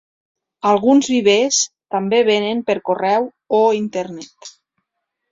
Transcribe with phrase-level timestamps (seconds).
[0.67, 1.59] Alguns vivers
[1.95, 3.27] també venen per correu
[3.59, 4.51] o internet.